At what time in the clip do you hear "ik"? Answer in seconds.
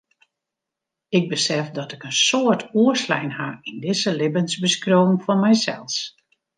1.09-1.29, 1.95-2.03